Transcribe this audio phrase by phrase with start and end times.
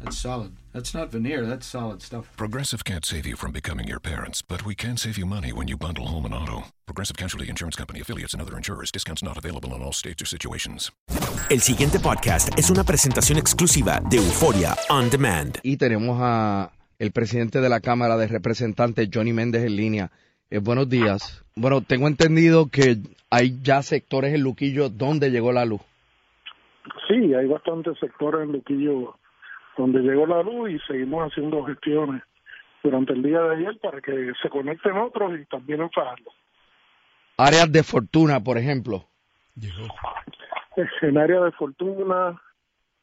[0.00, 0.52] That's solid.
[0.72, 1.44] That's not veneer.
[1.44, 2.30] That's solid stuff.
[2.36, 5.68] Progressive can't save you from becoming your parents, but we can save you money when
[5.68, 6.64] you bundle home and auto.
[6.86, 8.92] Progressive Casualty Insurance Company affiliates and other insurers.
[8.92, 10.92] Discounts not available in all states or situations.
[11.50, 15.58] El siguiente podcast es una presentación exclusiva de Euforia On Demand.
[15.62, 20.10] Y tenemos a el presidente de la Cámara de Representantes, Johnny Méndez, en línea.
[20.50, 21.44] Eh, buenos días.
[21.56, 22.98] Bueno, tengo entendido que
[23.30, 25.80] hay ya sectores en Luquillo donde llegó la luz.
[27.08, 29.16] Sí, hay bastantes sectores en Luquillo
[29.78, 32.22] donde llegó la luz y seguimos haciendo gestiones
[32.82, 36.30] durante el día de ayer para que se conecten otros y también en Fajardo.
[37.38, 39.06] Áreas de fortuna, por ejemplo.
[41.02, 42.40] En área de Fortuna,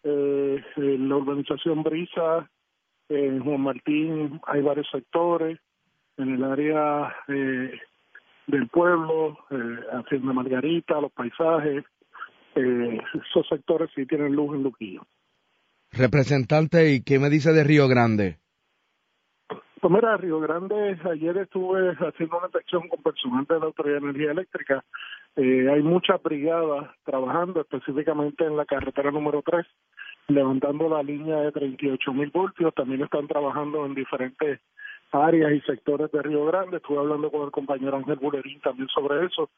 [0.04, 2.50] eh, en la urbanización Brisa,
[3.10, 5.60] en Juan Martín hay varios sectores,
[6.18, 7.72] en el área eh,
[8.48, 11.84] del pueblo, eh, Hacienda Margarita, los paisajes,
[12.56, 15.06] eh, esos sectores sí tienen luz en Luquillo.
[15.98, 18.38] Representante, ¿y qué me dice de Río Grande?
[19.48, 24.10] Pues mira, Río Grande, ayer estuve haciendo una inspección con personal de la Autoridad de
[24.10, 24.84] Energía Eléctrica.
[25.38, 29.66] Eh, hay muchas brigadas trabajando específicamente en la carretera número 3,
[30.28, 32.74] levantando la línea de 38 mil voltios.
[32.74, 34.60] También están trabajando en diferentes
[35.14, 36.78] áreas y sectores de Río Grande.
[36.78, 39.50] Estuve hablando con el compañero Ángel Bulerín también sobre eso,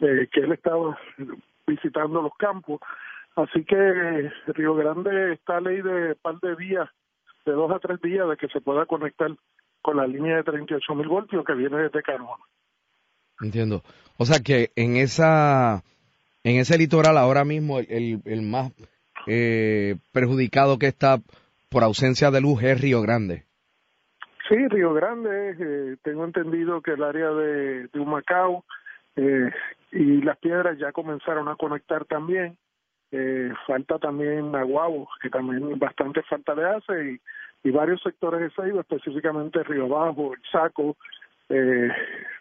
[0.00, 0.96] eh, que él estaba
[1.66, 2.80] visitando los campos.
[3.36, 6.88] Así que Río Grande está ley de par de días,
[7.44, 9.30] de dos a tres días, de que se pueda conectar
[9.82, 12.38] con la línea de 38 mil voltios que viene desde Canoa.
[13.40, 13.82] Entiendo.
[14.16, 15.82] O sea que en esa
[16.44, 18.72] en ese litoral ahora mismo el, el, el más
[19.26, 21.18] eh, perjudicado que está
[21.70, 23.44] por ausencia de luz es Río Grande.
[24.48, 28.64] Sí, Río Grande, eh, tengo entendido que el área de, de Humacao
[29.16, 29.50] eh,
[29.90, 32.56] y las piedras ya comenzaron a conectar también.
[33.16, 37.20] Eh, falta también Nahuabo, que también bastante falta le hace,
[37.62, 40.96] y, varios sectores de Seiba, específicamente Río Bajo, El Saco,
[41.48, 41.88] eh,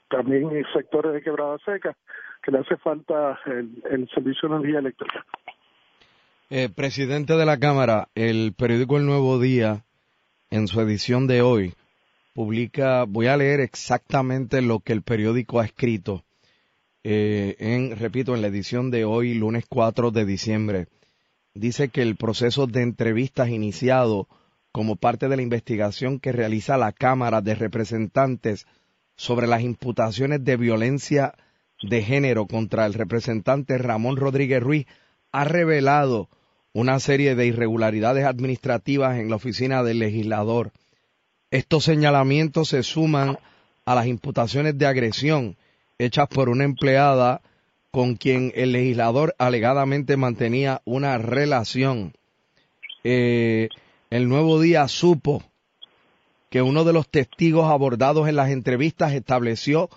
[0.09, 1.95] también sectores de Quebrada Seca,
[2.41, 5.23] que le hace falta el, el servicio de energía eléctrica.
[6.49, 9.83] Eh, presidente de la Cámara, el periódico El Nuevo Día,
[10.49, 11.75] en su edición de hoy,
[12.33, 16.23] publica, voy a leer exactamente lo que el periódico ha escrito,
[17.03, 20.87] eh, en, repito, en la edición de hoy, lunes 4 de diciembre.
[21.53, 24.27] Dice que el proceso de entrevistas iniciado
[24.71, 28.65] como parte de la investigación que realiza la Cámara de Representantes
[29.15, 31.35] sobre las imputaciones de violencia
[31.81, 34.87] de género contra el representante Ramón Rodríguez Ruiz
[35.31, 36.29] ha revelado
[36.71, 40.71] una serie de irregularidades administrativas en la oficina del legislador.
[41.51, 43.37] Estos señalamientos se suman
[43.85, 45.57] a las imputaciones de agresión
[45.97, 47.41] hechas por una empleada
[47.91, 52.13] con quien el legislador alegadamente mantenía una relación.
[53.03, 53.69] Eh,
[54.09, 55.43] el nuevo día supo
[56.49, 59.89] que uno de los testigos abordados en las entrevistas estableció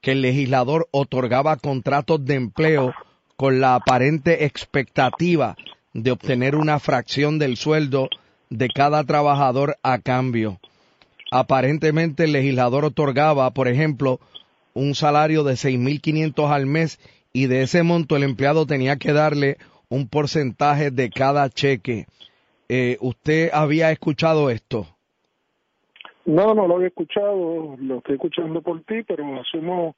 [0.00, 2.92] que el legislador otorgaba contratos de empleo
[3.36, 5.56] con la aparente expectativa
[5.92, 8.08] de obtener una fracción del sueldo
[8.50, 10.60] de cada trabajador a cambio.
[11.30, 14.20] Aparentemente el legislador otorgaba, por ejemplo,
[14.74, 16.98] un salario de 6.500 al mes
[17.32, 19.56] y de ese monto el empleado tenía que darle
[19.88, 22.06] un porcentaje de cada cheque.
[22.68, 24.86] Eh, ¿Usted había escuchado esto?
[26.26, 29.94] No, no lo había escuchado, lo estoy escuchando por ti, pero asumo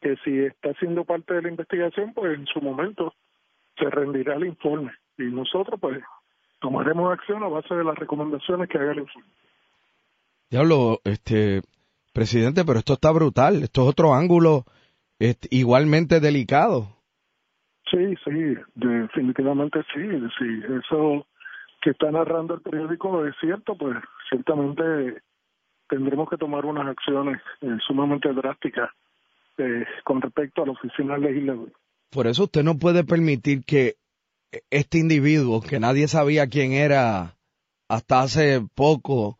[0.00, 3.14] que si está siendo parte de la investigación, pues en su momento
[3.76, 5.98] se rendirá el informe y nosotros pues
[6.60, 9.28] tomaremos acción a base de las recomendaciones que haga el informe.
[10.50, 11.60] Diablo, este,
[12.18, 14.64] presidente, pero esto está brutal, esto es otro ángulo
[15.20, 16.88] este, igualmente delicado.
[17.88, 20.02] Sí, sí, definitivamente sí,
[20.36, 21.26] sí, eso
[21.80, 23.96] que está narrando el periódico es cierto, pues
[24.28, 25.22] ciertamente
[25.88, 28.90] tendremos que tomar unas acciones eh, sumamente drásticas
[29.58, 31.70] eh, con respecto a la oficina legislativa.
[32.10, 33.94] Por eso usted no puede permitir que
[34.70, 37.36] este individuo, que nadie sabía quién era
[37.88, 39.38] hasta hace poco,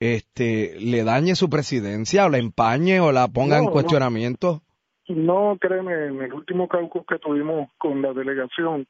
[0.00, 4.62] este, le dañe su presidencia o la empañe o la ponga en cuestionamiento.
[5.08, 8.86] No, créeme, en el último caucus que tuvimos con la delegación,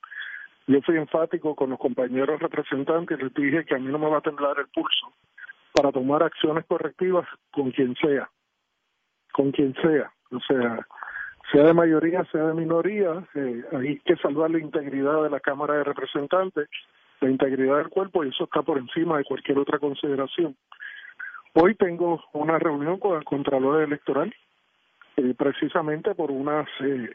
[0.67, 4.11] yo fui enfático con los compañeros representantes y les dije que a mí no me
[4.11, 5.13] va a temblar el pulso
[5.73, 8.29] para tomar acciones correctivas con quien sea,
[9.33, 10.13] con quien sea.
[10.33, 10.87] O sea,
[11.53, 15.75] sea de mayoría, sea de minoría, eh, hay que salvar la integridad de la Cámara
[15.75, 16.69] de Representantes,
[17.21, 20.57] la integridad del cuerpo, y eso está por encima de cualquier otra consideración.
[21.61, 24.33] Hoy tengo una reunión con el Contralor Electoral,
[25.17, 27.11] eh, precisamente por unas eh,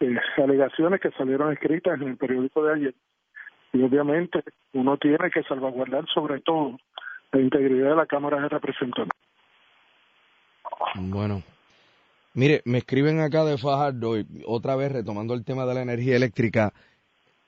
[0.00, 2.94] eh, alegaciones que salieron escritas en el periódico de ayer.
[3.74, 4.42] Y obviamente
[4.72, 6.78] uno tiene que salvaguardar sobre todo
[7.30, 9.12] la integridad de la Cámara de Representantes.
[10.94, 11.42] Bueno,
[12.32, 16.16] Mire, me escriben acá de Fajardo, y otra vez retomando el tema de la energía
[16.16, 16.72] eléctrica.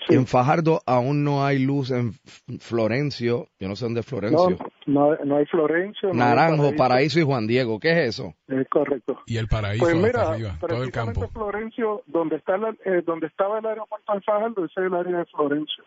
[0.08, 2.12] En Fajardo aún no hay luz en
[2.58, 4.56] Florencio, yo no sé dónde es Florencio.
[4.86, 6.12] No, no, hay Florencio.
[6.12, 7.20] Naranjo, Paraíso.
[7.20, 8.34] y Juan Diego, ¿qué es eso?
[8.48, 9.20] Es correcto.
[9.26, 11.28] Y el Paraíso pues mira, arriba, todo el campo.
[11.28, 15.24] Florencio, donde, está eh, donde estaba el aeropuerto de Fajardo, ese es el área de
[15.26, 15.84] Florencio.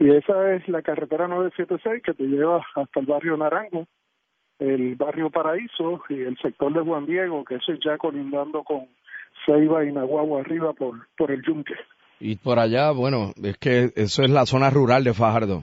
[0.00, 3.86] Y esa es la carretera 976 que te lleva hasta el barrio Naranjo
[4.58, 8.86] el barrio Paraíso y el sector de Juan Diego, que eso es ya colindando con
[9.44, 11.74] Ceiba y Nahuatl arriba por, por el Yunque.
[12.26, 15.60] Y por allá, bueno, es que eso es la zona rural de Fajardo.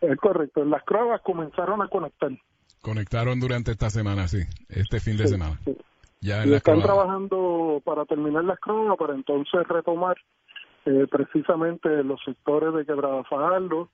[0.00, 2.32] Es correcto, las pruebas comenzaron a conectar.
[2.82, 5.56] Conectaron durante esta semana, sí, este fin de semana.
[6.20, 10.16] Ya y están trabajando para terminar las pruebas, para entonces retomar
[10.84, 13.88] eh, precisamente los sectores de Quebrada Fajardo,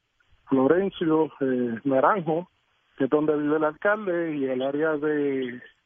[0.49, 2.49] Florencio, eh, Naranjo,
[2.97, 5.61] que es donde vive el alcalde, y el área de,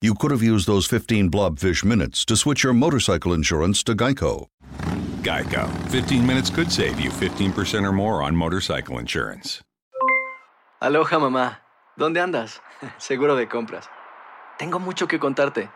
[0.00, 4.46] you could have used those 15 blobfish minutes to switch your motorcycle insurance to Geico.
[5.22, 5.68] Geico.
[5.90, 9.60] 15 minutes could save you 15% or more on motorcycle insurance.
[10.80, 11.58] Aloha, mamá.
[11.96, 12.60] ¿Dónde andas?
[12.98, 13.90] Seguro de compras.
[14.56, 15.68] Tengo mucho que contarte.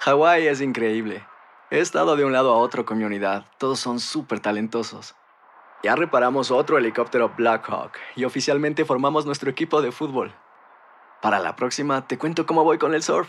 [0.00, 1.26] Hawái es increíble.
[1.70, 3.44] He estado de un lado a otro con mi unidad.
[3.58, 5.14] Todos son súper talentosos.
[5.82, 10.32] Ya reparamos otro helicóptero Blackhawk y oficialmente formamos nuestro equipo de fútbol.
[11.20, 13.28] Para la próxima te cuento cómo voy con el surf